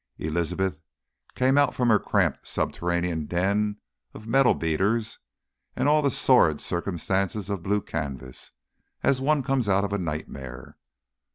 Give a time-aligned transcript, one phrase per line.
[0.17, 0.79] Elizabeth
[1.35, 3.77] came out from her cramped subterranean den
[4.15, 5.19] of metal beaters
[5.75, 8.49] and all the sordid circumstances of blue canvas,
[9.03, 10.79] as one comes out of a nightmare.